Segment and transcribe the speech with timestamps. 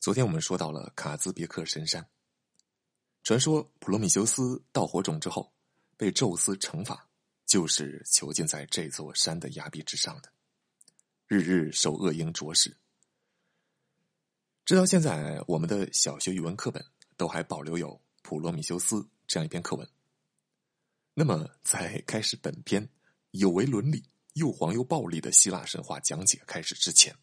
[0.00, 2.08] 昨天我们说到了卡兹别克神山，
[3.22, 5.52] 传说普罗米修斯盗火种之后
[5.98, 7.06] 被宙斯惩罚，
[7.44, 10.32] 就是囚禁在这座山的崖壁之上的，
[11.26, 12.74] 日日受恶鹰啄食。
[14.64, 16.82] 直到现在，我们的小学语文课本
[17.18, 19.86] 都还保留有普罗米修斯这样一篇课文。
[21.12, 22.88] 那么，在开始本篇
[23.32, 27.14] 有违伦理、又黄又暴力的希腊神话讲解开始之前。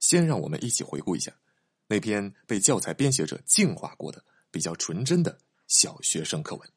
[0.00, 1.32] 先让我们一起回顾一下
[1.86, 5.38] 那篇被教材编写者净化过的、比较纯真的
[5.68, 6.72] 小学生课文。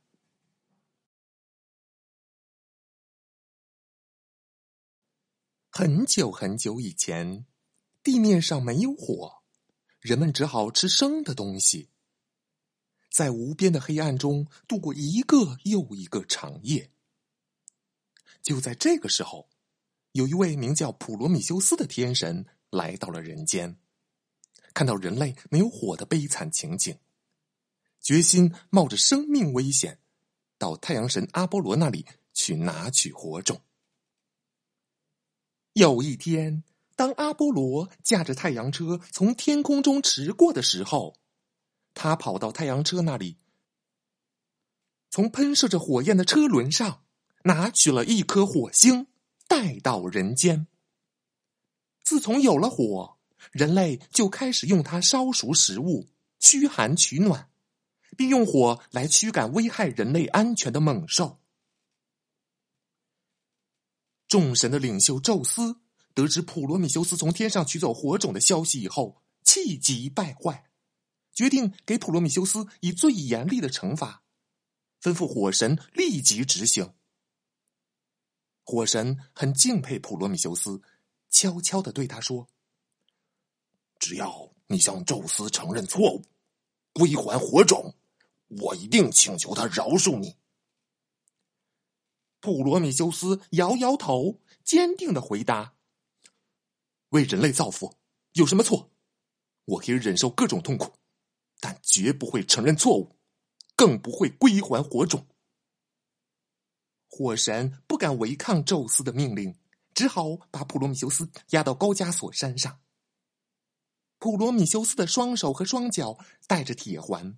[5.69, 7.45] 很久很久以前，
[8.03, 9.41] 地面上没有火，
[9.99, 11.89] 人们只好吃生的东西，
[13.09, 16.91] 在无边的黑暗中度过一个又一个长夜。
[18.41, 19.49] 就在这个时候，
[20.11, 22.45] 有一位名叫普罗米修斯的天神。
[22.73, 23.77] 来到了人间，
[24.73, 26.97] 看到人类没有火的悲惨情景，
[28.01, 29.99] 决心冒着生命危险，
[30.57, 33.61] 到太阳神阿波罗那里去拿取火种。
[35.73, 36.63] 有一天，
[36.95, 41.15] 当阿波罗驾着太阳车从天空中驰过的时候，
[41.93, 43.37] 他跑到太阳车那里，
[45.11, 47.03] 从喷射着火焰的车轮上
[47.43, 49.05] 拿取了一颗火星，
[49.47, 50.65] 带到人间。
[52.03, 53.17] 自从有了火，
[53.51, 57.49] 人类就开始用它烧熟食物、驱寒取暖，
[58.17, 61.39] 并用火来驱赶危害人类安全的猛兽。
[64.27, 65.79] 众神的领袖宙斯
[66.13, 70.69] 得知普罗米修斯从天上取走火种的消息以后，气急败坏，
[71.31, 74.23] 决定给普罗米修斯以最严厉的惩罚，
[75.01, 76.93] 吩咐火神立即执行。
[78.65, 80.81] 火神很敬佩普罗米修斯。
[81.33, 82.47] 悄悄的对他说
[83.97, 86.21] ：“只要你向宙斯承认错误，
[86.93, 87.95] 归还火种，
[88.47, 90.37] 我一定请求他饶恕你。”
[92.39, 95.73] 普罗米修斯摇摇头，坚定的回答
[97.09, 97.95] ：“为人类造福
[98.33, 98.91] 有什么错？
[99.65, 100.93] 我可以忍受各种痛苦，
[101.59, 103.15] 但绝不会承认错误，
[103.75, 105.25] 更不会归还火种。”
[107.09, 109.55] 火神不敢违抗宙斯的命令。
[109.93, 112.79] 只好把普罗米修斯押到高加索山上。
[114.19, 116.17] 普罗米修斯的双手和双脚
[116.47, 117.37] 带着铁环，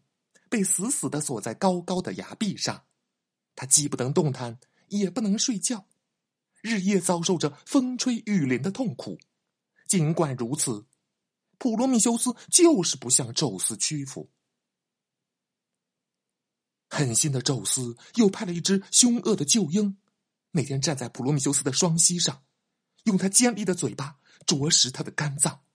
[0.49, 2.85] 被死死的锁在高高的崖壁上。
[3.55, 5.87] 他既不能动弹，也不能睡觉，
[6.61, 9.17] 日夜遭受着风吹雨淋的痛苦。
[9.87, 10.85] 尽管如此，
[11.57, 14.29] 普罗米修斯就是不向宙斯屈服。
[16.89, 19.97] 狠心的宙斯又派了一只凶恶的鹫鹰。
[20.55, 22.45] 每天站在普罗米修斯的双膝上，
[23.03, 25.65] 用他尖利的嘴巴啄食他的肝脏。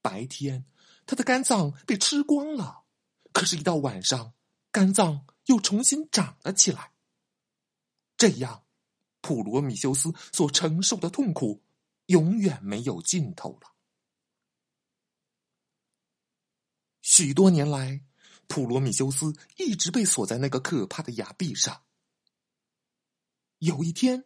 [0.00, 0.64] 白天，
[1.04, 2.84] 他的肝脏被吃光了，
[3.34, 4.32] 可是，一到晚上，
[4.72, 6.94] 肝脏又重新长了起来。
[8.16, 8.64] 这样，
[9.20, 11.62] 普罗米修斯所承受的痛苦
[12.06, 13.74] 永远没有尽头了。
[17.02, 18.02] 许多年来，
[18.46, 21.82] 普罗米修斯一直被锁在那个可怕的崖壁上。
[23.58, 24.24] 有一天，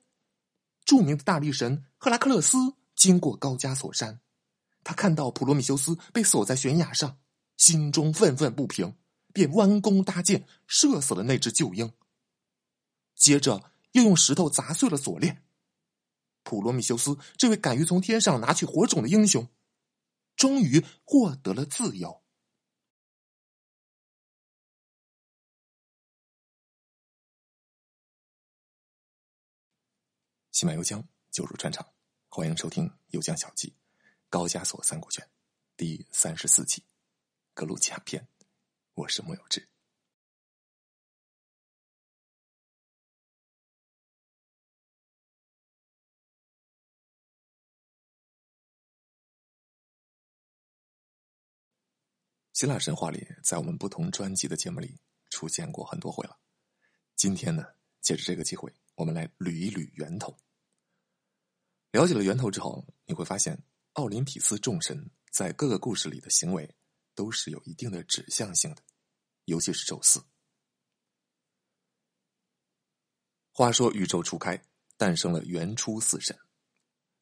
[0.84, 2.58] 著名的大力神赫拉克勒斯
[2.94, 4.20] 经过高加索山，
[4.84, 7.18] 他看到普罗米修斯被锁在悬崖上，
[7.56, 8.94] 心中愤愤不平，
[9.32, 11.92] 便弯弓搭箭，射死了那只鹫鹰。
[13.14, 15.44] 接着又用石头砸碎了锁链。
[16.42, 19.48] 普罗米修斯这位敢于从天上拿取火种的英雄，
[20.36, 22.21] 终于获得了自由。
[30.62, 31.84] 西马油江就入专场，
[32.28, 33.68] 欢迎收听《油江小记》
[34.28, 35.28] 高加索三国卷
[35.76, 36.80] 第三十四集
[37.52, 38.22] 《格鲁吉亚篇》，
[38.94, 39.68] 我是莫有志。
[52.52, 56.38] 希腊神话里，在我们不同专辑的节目里出现过很多回了。
[57.16, 57.66] 今天呢，
[58.00, 60.32] 借着这个机会，我们来捋一捋源头。
[61.92, 63.62] 了解了源头之后，你会发现
[63.92, 66.74] 奥林匹斯众神在各个故事里的行为
[67.14, 68.82] 都是有一定的指向性的，
[69.44, 70.24] 尤其是宙斯。
[73.52, 74.60] 话说宇宙初开，
[74.96, 76.34] 诞生了原初四神，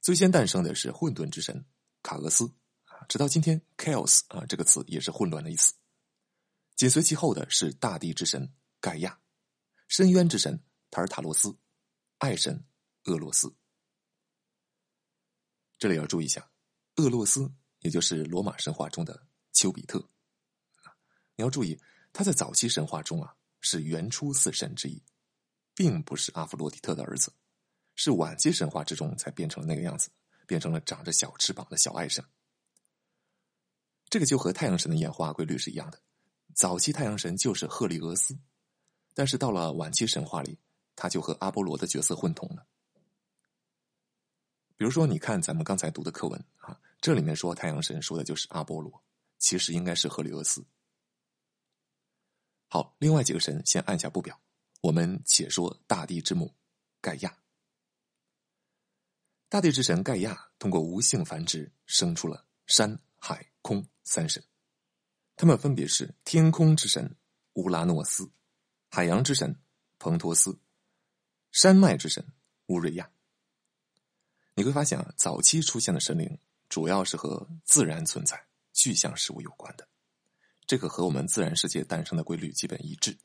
[0.00, 1.66] 最先诞生的是混沌之神
[2.04, 2.48] 卡俄斯，
[3.08, 5.74] 直到今天 “chaos” 啊这个词也是混乱的意思。
[6.76, 9.20] 紧随其后的是大地之神盖亚，
[9.88, 10.62] 深渊之神
[10.92, 11.58] 塔尔塔罗斯，
[12.18, 12.64] 爱神
[13.06, 13.52] 厄洛斯。
[15.80, 16.46] 这里要注意一下，
[16.96, 19.98] 厄洛斯也就是罗马神话中的丘比特。
[21.36, 21.80] 你要注意，
[22.12, 25.02] 他在早期神话中啊是原初四神之一，
[25.74, 27.32] 并不是阿弗洛狄特的儿子，
[27.94, 30.10] 是晚期神话之中才变成了那个样子，
[30.46, 32.22] 变成了长着小翅膀的小爱神。
[34.10, 35.98] 这个就和太阳神的演化规律是一样的，
[36.54, 38.38] 早期太阳神就是赫利俄斯，
[39.14, 40.58] 但是到了晚期神话里，
[40.94, 42.66] 他就和阿波罗的角色混同了。
[44.80, 49.04] 比如说，你看咱们刚才读的课文啊，这里面说太阳神说的就是阿波罗，
[49.38, 50.64] 其实应该是赫利俄斯。
[52.66, 54.40] 好，另外几个神先按下不表，
[54.80, 56.56] 我们且说大地之母
[56.98, 57.36] 盖亚。
[59.50, 64.42] 大地之神盖亚通过无性繁殖生出了山海空三神，
[65.36, 67.14] 他们分别是天空之神
[67.52, 68.32] 乌拉诺斯、
[68.88, 69.54] 海洋之神
[69.98, 70.58] 彭托斯、
[71.52, 72.26] 山脉之神
[72.68, 73.10] 乌瑞亚。
[74.60, 78.38] 你会发现啊，早期出现的神灵主要是和自然存在、
[78.74, 79.88] 具象事物有关的，
[80.66, 83.16] 这个和我们自然世界诞生的规律基本一致。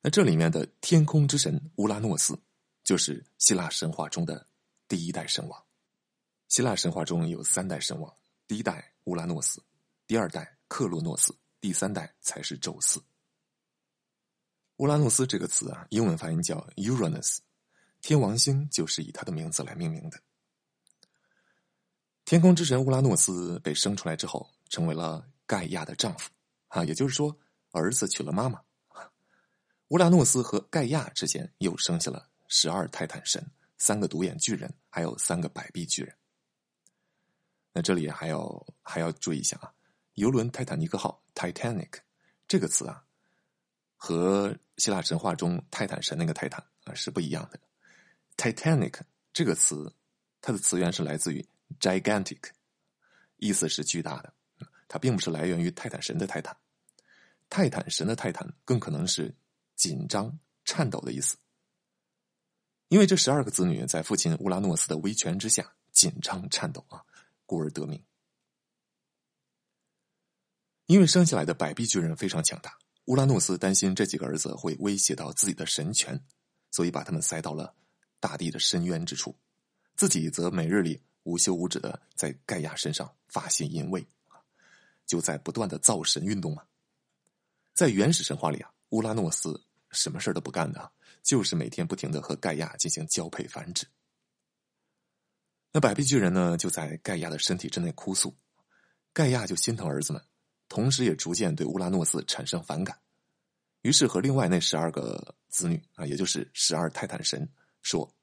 [0.00, 2.40] 那这里面的天空之神乌拉诺斯，
[2.84, 4.46] 就是希腊神话中的
[4.88, 5.62] 第一代神王。
[6.48, 8.10] 希腊神话中有三代神王，
[8.46, 9.62] 第一代乌拉诺斯，
[10.06, 12.98] 第二代克洛诺斯，第三代才是宙斯。
[14.76, 17.40] 乌拉诺斯这个词啊，英文发音叫 Uranus。
[18.00, 20.20] 天王星就是以他的名字来命名的。
[22.24, 26.30] 天空之神乌拉诺斯被生出来之后，成为了盖亚的丈夫，
[26.68, 27.36] 啊，也就是说，
[27.72, 28.60] 儿子娶了妈妈。
[29.88, 33.44] 乌拉诺斯和盖亚之间又生下了十二泰坦神、
[33.78, 36.14] 三个独眼巨人，还有三个百臂巨人。
[37.72, 39.72] 那这里还要还要注意一下啊，
[40.14, 41.98] 游轮泰坦尼克号 （Titanic）
[42.46, 43.04] 这个词啊，
[43.96, 47.58] 和希腊神话中泰坦神那个泰坦啊是不一样的。
[48.40, 49.02] Titanic
[49.34, 49.92] 这个词，
[50.40, 51.46] 它的词源是来自于
[51.78, 52.38] gigantic，
[53.36, 54.32] 意思是巨大的。
[54.88, 56.56] 它并不是来源于泰坦神的泰坦，
[57.50, 59.34] 泰坦神的泰坦更可能是
[59.76, 61.36] 紧张、颤抖的意思。
[62.88, 67.04] 因为这十二个子女在父亲乌拉诺斯的威权之下紧张颤抖啊，
[67.44, 68.02] 故而得名。
[70.86, 76.24] 因为生下来的百臂巨人非常强大，乌拉诺斯担心这几个儿子会威胁到自己的神权，
[76.70, 77.74] 所以把他们塞到了。
[78.20, 79.34] 大地的深渊之处，
[79.96, 84.06] 自己则每日里无休无止的在盖亚身上发泄淫威，
[85.06, 86.62] 就在不断的造神运动嘛。
[87.74, 93.86] 在原始神话里啊，乌拉诺斯什么事都不干的，就是每天不停的和盖亚进行交配繁殖。
[95.72, 98.34] 那百臂巨人呢，就在盖亚的身体之内哭诉，
[99.12, 100.22] 盖亚就心疼儿子们，
[100.68, 102.98] 同时也逐渐对乌拉诺斯产生反感，
[103.82, 107.48] 于是和另外那十二个子女啊，也就是十二泰坦神。
[107.82, 108.14] 说：“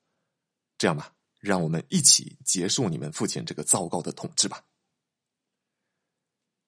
[0.78, 4.64] 这样吧，让我们一起结束你们父亲这个糟糕的统治吧。”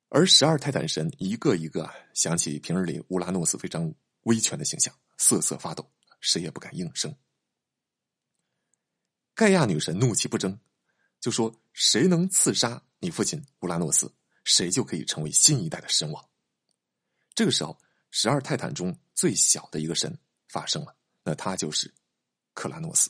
[0.10, 7.16] 而十二泰坦神一个一个想起平日里乌拉诺斯非常威权的形象，瑟瑟发抖，谁也不敢应声。
[9.36, 10.60] 盖亚女神怒气不争，
[11.20, 14.12] 就说：“谁能刺杀你父亲乌拉诺斯，
[14.44, 16.30] 谁就可以成为新一代的神王。”
[17.36, 21.94] 这个时候，十二泰坦中最小的一个神发声了，那他就是。
[22.60, 23.10] 克拉诺斯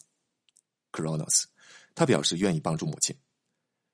[0.91, 1.45] ，Kronos，
[1.95, 3.17] 他表示愿意帮助母亲。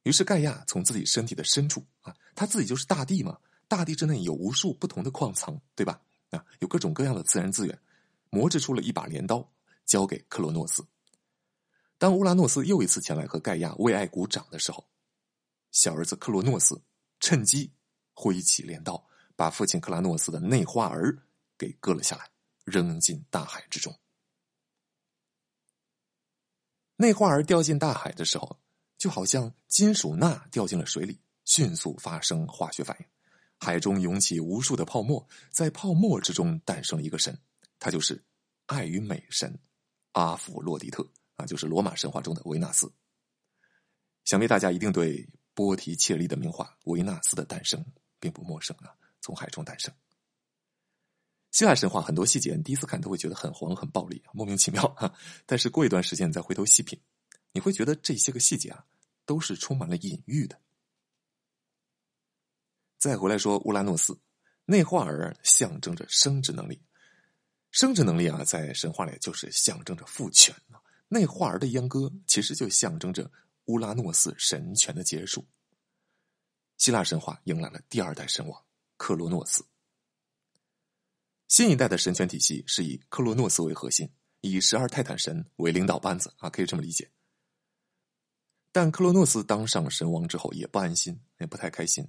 [0.04, 6.02] 于是盖亚从自己身体的深处啊，他自己就是大地嘛，大地之内有无数不同的矿藏，对吧？
[6.31, 7.80] 啊，有各种各样的自然资源，
[8.30, 9.50] 磨制出了一把镰刀，
[9.85, 10.85] 交给克罗诺斯。
[11.97, 14.85] 当乌拉诺斯又一次前来和盖亚为爱鼓掌的时候，
[15.71, 16.83] 小儿子克罗诺斯
[17.21, 17.71] 趁机
[18.12, 19.07] 挥起镰刀，
[19.38, 21.18] 把父亲克拉诺斯的内化儿
[21.57, 22.30] 给割了下来，
[22.66, 23.97] 扔进大海之中。
[26.97, 28.57] 内化儿掉进大海的时候，
[28.97, 33.06] 就好像金属钠掉进了水里，迅速发生化学反应，
[33.59, 37.37] 海中涌起无数的泡沫，在泡沫之中诞生了一个神，
[37.80, 38.23] 他就是
[38.68, 39.57] 爱与美神
[40.14, 42.92] 阿弗洛狄特啊，就是罗马神话中的维纳斯。
[44.23, 47.80] 想必大家一定对波提切利的名画《维纳斯的诞生》
[48.19, 49.94] 并不陌生啊，从海中诞生。
[51.56, 55.09] 希腊神话很多细节，你第一次看都会觉得很黄、很暴力、莫名其妙哈。
[55.45, 57.00] 但是过一段时间，你再回头细品，
[57.54, 58.83] 你会觉得这些个细节啊，
[59.26, 60.59] 都是充满了隐喻的。
[62.97, 64.19] 再回来说乌拉诺斯，
[64.66, 66.81] 内化儿象征着生殖能力，
[67.71, 70.83] 生殖能力啊，在神话里就是象征着父权啊。
[71.07, 73.31] 内化儿的阉割，其实就象征着
[73.68, 75.47] 乌拉诺斯神权的结束。
[76.78, 78.62] 希腊神话迎来了第二代神王
[78.97, 79.66] 克罗诺斯。
[81.47, 84.11] 新一代的神权体系是以克洛诺斯为核心，
[84.42, 87.11] 以十二泰坦神为领导班子啊，可以这么理解。
[88.71, 92.06] 但克洛诺斯当上神王之后也不安心，也不太开心，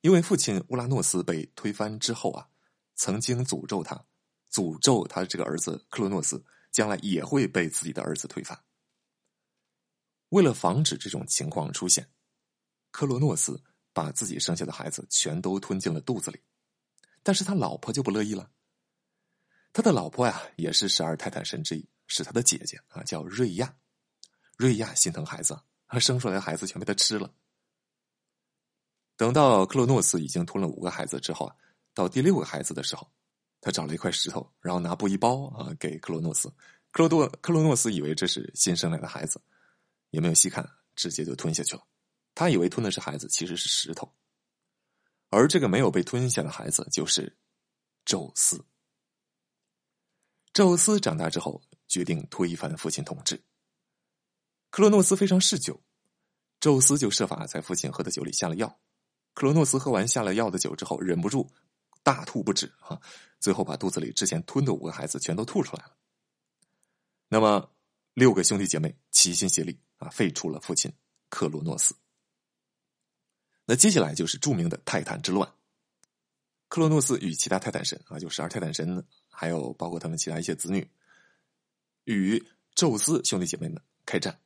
[0.00, 2.48] 因为父亲乌拉诺斯被推翻之后啊，
[2.96, 4.06] 曾经诅咒他，
[4.50, 6.42] 诅咒他这个儿子克洛诺斯
[6.72, 8.58] 将来也会被自己的儿子推翻。
[10.30, 12.10] 为了防止这种情况出现，
[12.90, 16.40] 克洛诺斯把自己生下的孩子全都吞进了肚子里，
[17.22, 18.50] 但是他老婆就不乐意了。
[19.78, 23.72] 他的老婆呀，也是十二泰坦神之一，是他的姐姐啊，叫瑞亚。
[24.56, 25.56] 瑞亚心疼孩子，
[26.00, 27.32] 生出来的孩子全被他吃了。
[29.16, 31.54] 等到克洛诺斯已经吞了五个孩子之后啊，
[31.94, 33.08] 到第六个孩子的时候，
[33.60, 36.48] 他找了一块石头，然后拿布一包啊，给克洛诺斯。
[36.90, 39.40] 克洛多克洛诺斯以为这是新生来的孩子，
[40.10, 41.84] 也没有细看，直接就吞下去了。
[42.34, 44.12] 他以为吞的是孩子，其实是石头。
[45.28, 47.38] 而这个没有被吞下的孩子就是
[48.04, 48.60] 宙斯。
[50.52, 53.42] 宙斯长大之后，决定推翻父亲统治。
[54.70, 55.80] 克洛诺斯非常嗜酒，
[56.60, 58.80] 宙斯就设法在父亲喝的酒里下了药。
[59.34, 61.50] 克洛诺斯喝完下了药的酒之后，忍不住
[62.02, 63.00] 大吐不止啊！
[63.38, 65.96] 最后把肚子里之前吞的五个孩子全都吐出来了。
[67.28, 67.70] 那么，
[68.14, 70.92] 六个兄弟姐妹齐心协力啊，废除了父亲
[71.28, 71.94] 克洛诺斯。
[73.64, 75.48] 那接下来就是著名的泰坦之乱。
[76.68, 79.04] 克洛诺斯与其他泰坦神啊，就十二泰坦神呢。
[79.40, 80.90] 还有包括他们其他一些子女，
[82.06, 84.36] 与宙斯兄弟姐妹们开战，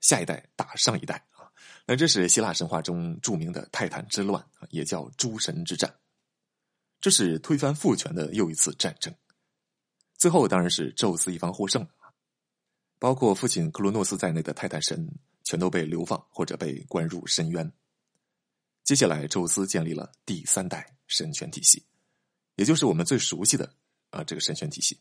[0.00, 1.52] 下一代打上一代啊！
[1.84, 5.94] 那这是希腊神话中著名的泰坦之乱，也叫诸神之战。
[6.98, 9.14] 这是推翻父权的又一次战争，
[10.16, 11.90] 最后当然是宙斯一方获胜了！
[12.98, 15.06] 包括父亲克罗诺斯在内的泰坦神
[15.44, 17.70] 全都被流放或者被关入深渊。
[18.82, 21.84] 接下来，宙斯建立了第三代神权体系。
[22.56, 23.72] 也就是我们最熟悉的
[24.10, 25.00] 啊，这个神权体系。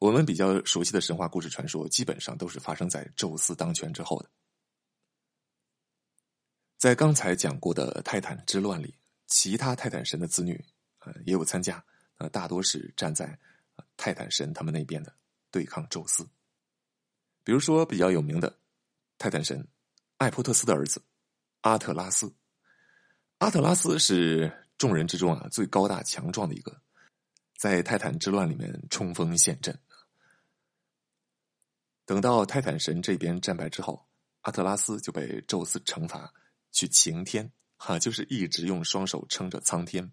[0.00, 4.28] 我们比较熟悉的神话故事传说，基本上都是发生在宙斯当权之后的。
[6.76, 8.92] 在刚才讲过的泰坦之乱里，
[9.28, 10.64] 其他泰坦神的子女
[10.98, 11.84] 呃也有参加，
[12.16, 13.38] 呃大多是站在
[13.96, 15.14] 泰坦神他们那边的，
[15.52, 16.28] 对抗宙斯。
[17.44, 18.58] 比如说比较有名的
[19.18, 19.64] 泰坦神
[20.16, 21.00] 艾珀特斯的儿子
[21.60, 22.34] 阿特拉斯，
[23.38, 24.58] 阿特拉斯是。
[24.82, 26.82] 众人之中啊，最高大强壮的一个，
[27.56, 29.78] 在泰坦之乱里面冲锋陷阵。
[32.04, 34.08] 等到泰坦神这边战败之后，
[34.40, 36.34] 阿特拉斯就被宙斯惩罚
[36.72, 40.10] 去擎天，哈，就是一直用双手撑着苍天，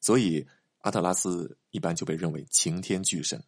[0.00, 0.44] 所以
[0.78, 3.44] 阿特拉斯一般就被认为擎天巨神。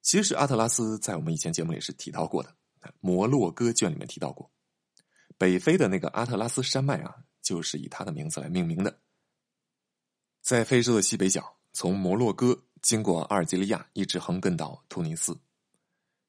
[0.00, 2.56] 其实阿特拉斯在我们以前节目里是提到过的，
[3.00, 4.50] 《摩洛哥卷》里面提到过，
[5.36, 7.14] 北非的那个阿特拉斯山脉啊。
[7.50, 9.00] 就是以他的名字来命名的，
[10.40, 15.36] 在非洲的西北角，从摩洛哥经过阿尔及利亚，一直横亘到突尼斯。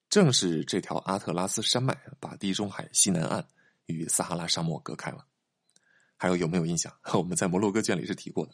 [0.10, 3.48] 正是这条阿特拉斯山脉把地中海西南岸
[3.86, 5.28] 与撒哈拉沙漠隔开了。
[6.18, 6.92] 还有有没有印象？
[7.14, 8.54] 我们在摩洛哥卷里是提过的。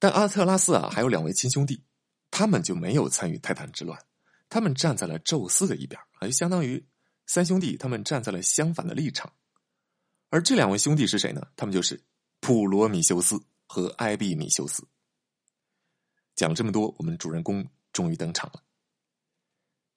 [0.00, 1.84] 但阿特拉斯啊，还有两位亲兄弟，
[2.32, 3.96] 他们就没有参与泰坦之乱，
[4.48, 6.84] 他们站在了宙斯的一边，啊，就相当于
[7.26, 9.32] 三兄弟他们站在了相反的立场。
[10.30, 11.46] 而这两位兄弟是谁呢？
[11.56, 12.00] 他们就是
[12.40, 14.82] 普罗米修斯和埃庇米修斯。
[16.34, 18.62] 讲这么多，我们主人公终于登场了。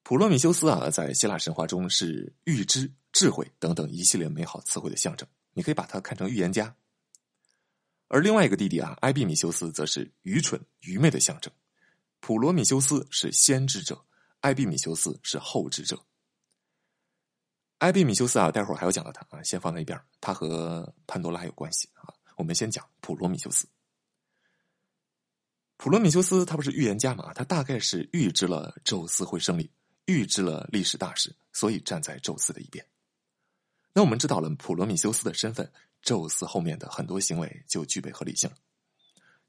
[0.02, 6.76] 普罗米修斯啊，在希腊神话中是预知、智慧等等一系列美好词汇的象征，你可以把它看成预言家。
[8.10, 11.54] 而另外一个弟弟啊，埃庇米修斯则是愚蠢、愚昧的象征。
[12.20, 14.04] 普罗米修斯是先知者，
[14.42, 16.04] 埃庇米修斯是后知者。
[17.84, 20.00] 埃庇米修斯啊，待会儿还要讲到他啊，先放在一边。
[20.22, 22.14] 他和潘多拉有关系啊。
[22.38, 23.68] 我们先讲普罗米修斯。
[25.76, 27.34] 普罗米修斯他不是预言家嘛？
[27.34, 29.70] 他大概是预知了宙斯会胜利，
[30.06, 32.86] 预知了历史大事，所以站在宙斯的一边。
[33.92, 35.70] 那我们知道了普罗米修斯的身份，
[36.02, 38.50] 宙斯后面的很多行为就具备合理性。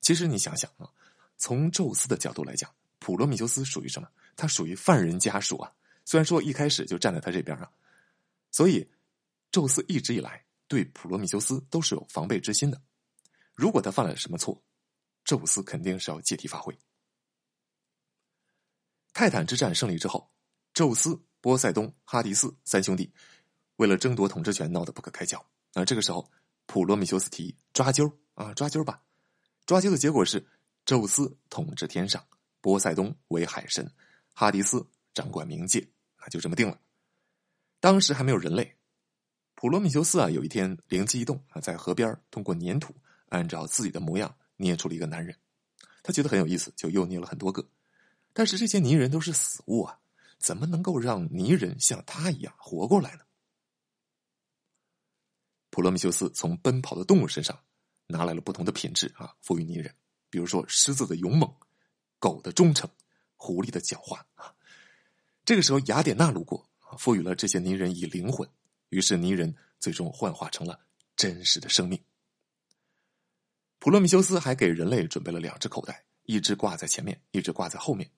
[0.00, 0.90] 其实你想想啊，
[1.36, 4.08] 从宙斯的角度来讲，普罗米修斯属于什么？
[4.34, 5.70] 他属于犯人家属啊。
[6.04, 7.70] 虽然说一开始就站在他这边啊。
[8.54, 8.88] 所以，
[9.50, 12.80] 宙斯一直以来对普罗米修斯都是有防备之心的。
[13.52, 14.62] 如果他犯了什么错，
[15.24, 16.78] 宙斯肯定是要借题发挥。
[19.12, 20.30] 泰坦之战胜利之后，
[20.72, 23.12] 宙斯、波塞冬、哈迪斯三兄弟
[23.74, 25.44] 为了争夺统治权闹得不可开交。
[25.72, 26.30] 那这个时候，
[26.66, 29.02] 普罗米修斯提议抓阄啊，抓阄吧。
[29.66, 30.46] 抓阄的结果是，
[30.84, 32.24] 宙斯统治天上，
[32.60, 33.92] 波塞冬为海神，
[34.32, 35.80] 哈迪斯掌管冥界，
[36.14, 36.80] 啊，就这么定了。
[37.84, 38.76] 当时还没有人类，
[39.54, 42.94] 普罗米修斯啊，有一天灵机一动啊，在河边通过粘土
[43.28, 45.36] 按照自己的模样捏出了一个男人，
[46.02, 47.68] 他觉得很有意思，就又捏了很多个，
[48.32, 49.98] 但是这些泥人都是死物啊，
[50.38, 53.20] 怎么能够让泥人像他一样活过来呢？
[55.68, 57.54] 普罗米修斯从奔跑的动物身上
[58.06, 59.94] 拿来了不同的品质啊，赋予泥人，
[60.30, 61.54] 比如说狮子的勇猛、
[62.18, 62.88] 狗的忠诚、
[63.36, 64.54] 狐狸的狡猾啊。
[65.44, 66.66] 这个时候，雅典娜路过，
[66.98, 68.48] 赋予了这些泥人以灵魂，
[68.88, 70.80] 于是泥人最终幻化成了
[71.16, 72.02] 真实的生命。
[73.78, 78.10] 普罗米修斯还给人类准备了两只口袋，一只挂在前面，一只挂在后面。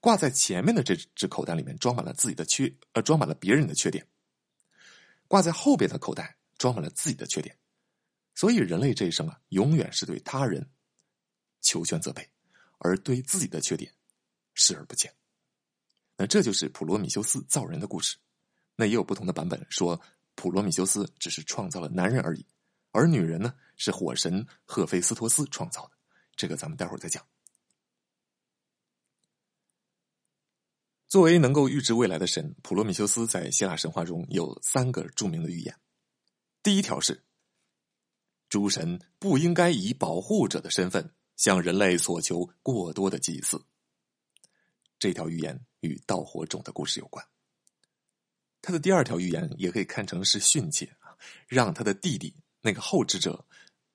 [0.00, 4.04] 挂在前面的这只口袋里面装满了自己的缺，呃，装满了别人的缺点；
[5.26, 6.36] 挂在后边的口袋。
[6.58, 7.56] 装满了自己的缺点，
[8.34, 10.68] 所以人类这一生啊，永远是对他人
[11.60, 12.28] 求全责备，
[12.78, 13.94] 而对自己的缺点
[14.54, 15.14] 视而不见。
[16.18, 18.18] 那这就是普罗米修斯造人的故事。
[18.74, 19.98] 那也有不同的版本说，
[20.34, 22.44] 普罗米修斯只是创造了男人而已，
[22.90, 25.92] 而女人呢是火神赫菲斯托斯创造的。
[26.34, 27.24] 这个咱们待会儿再讲。
[31.06, 35.74] 作为能够预知未来的神，普罗米修斯在希腊神话中有三个著名的预言。
[36.62, 37.24] 第一条是，
[38.48, 43.64] 诸神不应该以保护者的身份向人类索求过多的祭祀。
[44.98, 47.26] 这条预言与盗火种的故事有关。
[48.60, 51.16] 他的第二条预言也可以看成是训诫啊，
[51.46, 53.46] 让他的弟弟那个后知者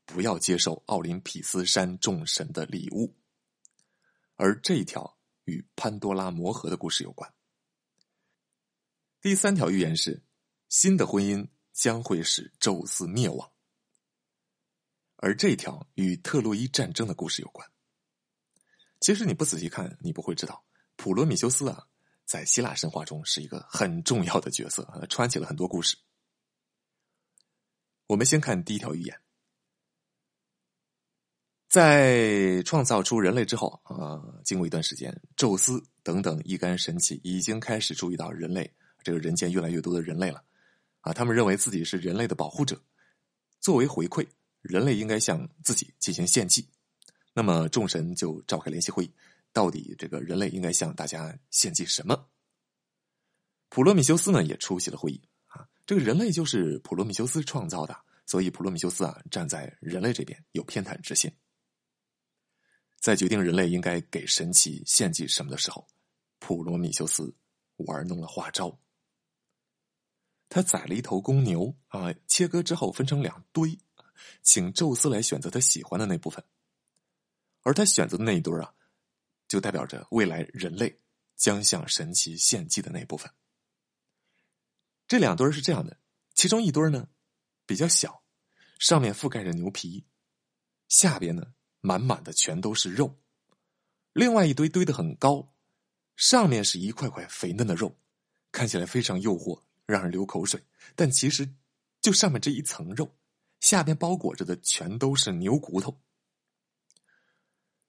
[0.05, 3.15] 不要接受奥林匹斯山众神的礼物。
[4.35, 7.33] 而这一条与潘多拉魔盒的故事有关。
[9.21, 10.23] 第三条预言是
[10.69, 11.47] 新的婚姻。
[11.73, 13.51] 将会使宙斯灭亡，
[15.15, 17.67] 而这条与特洛伊战争的故事有关。
[18.99, 20.63] 其实你不仔细看，你不会知道，
[21.03, 21.85] 普罗米修斯啊，
[22.23, 25.97] 在希腊神话中是一个很重要的角色啊，串起了很多故事。
[28.07, 29.19] 我们先看第一条预言，
[31.67, 40.41] 在创造出人类之后啊，经过一段时间，宙斯等等一干神奇已经开始注意到人类这个人间越来越多的人类了。
[41.01, 42.81] 啊，他们认为自己是人类的保护者，
[43.59, 44.25] 作为回馈，
[44.61, 46.65] 人类应该向自己进行献祭。
[47.33, 49.11] 那么众神就召开联席会议，
[49.53, 52.27] 到底这个人类应该向大家献祭什么？
[53.69, 61.31] 普罗米修斯呢也出席了会议啊，这个人类就是普罗米修斯创造的，所以普罗米修斯啊站在人类这边，有偏袒之心。
[62.99, 65.87] 在决定人类应该给神奇献祭什么的时候，
[66.39, 67.35] 普罗米修斯
[67.77, 68.79] 玩弄了花招。
[70.49, 73.77] 他宰了一头公牛啊，切割之后分成两堆，
[74.43, 76.43] 请宙斯来选择他喜欢的那部分。
[77.63, 78.73] 而他选择的那一堆啊，
[79.53, 80.99] 就代表着未来人类
[81.35, 83.31] 将向神奇献祭的那部分。
[85.07, 85.99] 这两堆是这样的：
[86.33, 87.07] 其中一堆呢
[87.67, 88.23] 比较小，
[88.79, 90.07] 上面覆盖着牛皮，
[90.87, 93.15] 下边呢满满的全都是肉；
[94.11, 95.53] 另外一堆堆的很高，
[96.15, 97.95] 上面是一块块肥嫩的肉，
[98.51, 99.61] 看起来非常诱惑。
[99.85, 101.47] 让人流口水，但其实
[102.01, 103.15] 就上面这一层肉，
[103.59, 106.01] 下边包裹着的全都是牛骨头。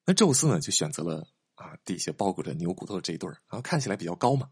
[0.04, 4.50] 那宙斯呢，就选择了啊底下包裹着牛骨头的这一对儿，然后看起来比较高嘛。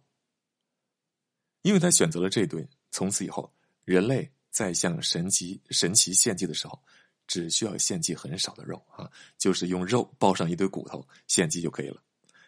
[1.63, 3.53] 因为他选择了这一对，从此以后，
[3.85, 6.83] 人类在向神奇神奇献祭的时候，
[7.29, 12.03] 只需要献祭很少的肉啊，就是用肉包上一堆骨头献祭就可以了，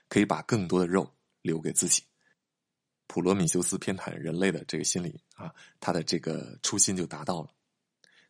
[0.09, 1.09] 可以把更多的肉
[1.43, 2.03] 留给自己。
[3.07, 7.51] 普罗米修斯偏袒人类的这个心理啊，他的这个初心就达到了，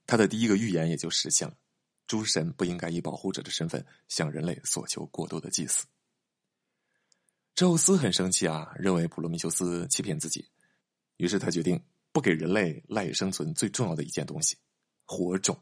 [0.06, 1.56] 他的第一个预言也就实现了。
[2.06, 5.86] 诸神不应该以保护者的身份向人类索求过多的祭祀。
[7.54, 10.50] 宙斯很生气啊，认为普罗米修斯欺骗自己，
[11.18, 14.56] 于是他决定不给人类赖以生存最重要的一件东西——
[15.06, 15.56] 火种。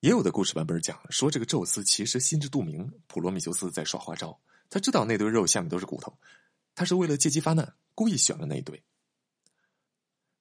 [0.00, 6.18] 也有的故事版本讲说，这个宙斯其实心知肚明，普罗米修斯在耍花招，他知道那堆肉下面都是骨头。
[6.74, 8.82] 他是为了借机发难，故意选了那一堆。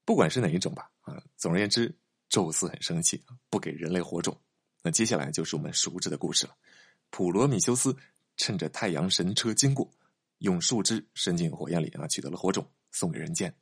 [0.03, 4.37] 不管是哪一种吧，啊，总而言之，宙斯很生气，不给人类火种。
[4.81, 6.55] 那接下来就是我们熟知的故事了。
[7.09, 7.95] 普罗米修斯
[8.39, 9.91] 趁着太阳神车经过，
[10.37, 13.53] 用树枝伸进火焰里啊，取得了火种，送给人间。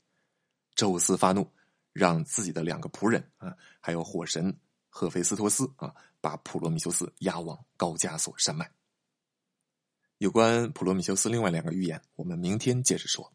[0.76, 1.52] 宙斯发怒，
[1.94, 4.56] 让自己的两个仆人啊，还有火神
[4.88, 8.72] 赫菲斯托斯啊，把普罗米修斯押往高加索山脉。
[10.20, 13.34] 有关普罗米修斯另外两个预言，我们明天接着说。